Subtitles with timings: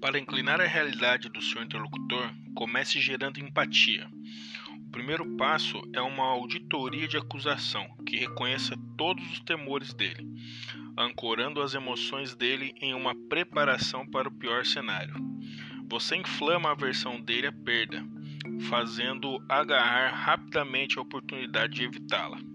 [0.00, 4.06] Para inclinar a realidade do seu interlocutor, comece gerando empatia.
[4.76, 10.28] O primeiro passo é uma auditoria de acusação que reconheça todos os temores dele,
[10.98, 15.14] ancorando as emoções dele em uma preparação para o pior cenário.
[15.88, 18.04] Você inflama a versão dele à perda,
[18.68, 22.49] fazendo-o agarrar rapidamente a oportunidade de evitá-la.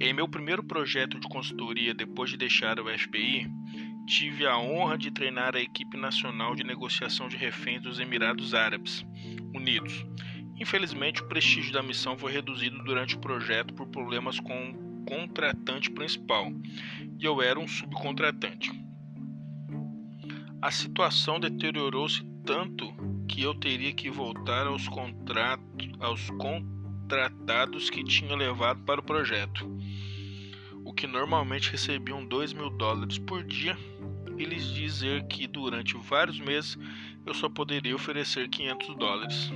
[0.00, 3.50] Em meu primeiro projeto de consultoria depois de deixar o FBI,
[4.06, 9.04] tive a honra de treinar a equipe nacional de negociação de reféns dos Emirados Árabes
[9.54, 10.06] Unidos.
[10.56, 15.90] Infelizmente, o prestígio da missão foi reduzido durante o projeto por problemas com o contratante
[15.90, 16.52] principal,
[17.18, 18.70] e eu era um subcontratante.
[20.62, 22.92] A situação deteriorou-se tanto
[23.28, 29.70] que eu teria que voltar aos contratos, aos contratados que tinha levado para o projeto,
[30.98, 33.78] que normalmente recebiam 2 mil dólares por dia,
[34.36, 36.76] e lhes dizer que durante vários meses
[37.24, 39.52] eu só poderia oferecer 500 dólares.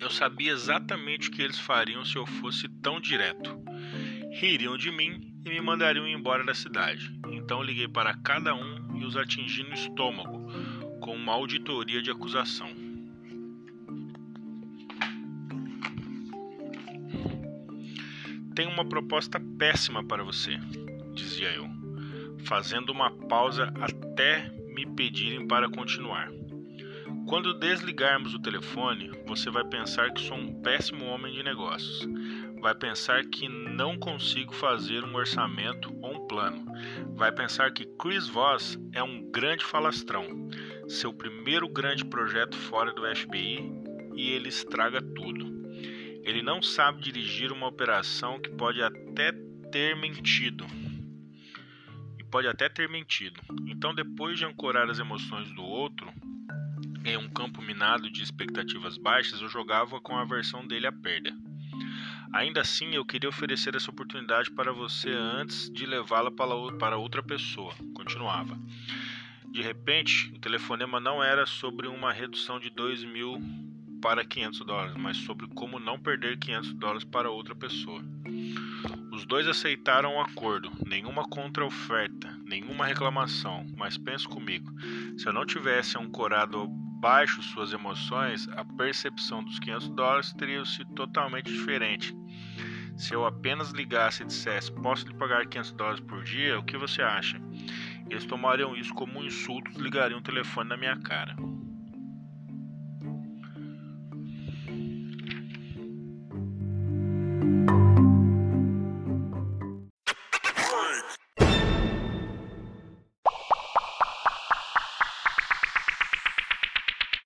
[0.00, 3.54] Eu sabia exatamente o que eles fariam se eu fosse tão direto.
[4.32, 7.20] Ririam de mim e me mandariam embora da cidade.
[7.30, 10.50] Então liguei para cada um e os atingi no estômago
[11.00, 12.89] com uma auditoria de acusação.
[18.60, 20.58] Tenho uma proposta péssima para você,
[21.14, 21.66] dizia eu,
[22.44, 26.30] fazendo uma pausa até me pedirem para continuar.
[27.26, 32.06] Quando desligarmos o telefone, você vai pensar que sou um péssimo homem de negócios.
[32.60, 36.66] Vai pensar que não consigo fazer um orçamento ou um plano.
[37.14, 40.50] Vai pensar que Chris Voss é um grande falastrão
[40.86, 43.72] seu primeiro grande projeto fora do FBI
[44.14, 45.50] e ele estraga tudo.
[46.22, 49.32] Ele não sabe dirigir uma operação que pode até
[49.70, 50.66] ter mentido.
[52.18, 53.40] E pode até ter mentido.
[53.66, 56.12] Então, depois de ancorar as emoções do outro
[57.04, 61.34] em um campo minado de expectativas baixas, eu jogava com a versão dele à perda.
[62.32, 67.74] Ainda assim, eu queria oferecer essa oportunidade para você antes de levá-la para outra pessoa.
[67.94, 68.56] Continuava.
[69.50, 73.40] De repente, o telefonema não era sobre uma redução de 2 mil
[74.00, 78.02] para 500 dólares, mas sobre como não perder 500 dólares para outra pessoa.
[79.12, 84.72] Os dois aceitaram o acordo, nenhuma contra-oferta, nenhuma reclamação, mas pense comigo:
[85.18, 86.68] se eu não tivesse ancorado
[87.00, 92.14] baixo suas emoções, a percepção dos 500 dólares teria sido totalmente diferente.
[92.96, 96.58] Se eu apenas ligasse e dissesse: Posso lhe pagar 500 dólares por dia?
[96.58, 97.40] O que você acha?
[98.10, 101.34] Eles tomariam isso como um insulto e ligariam o telefone na minha cara.